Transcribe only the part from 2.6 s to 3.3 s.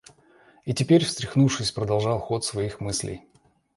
мыслей.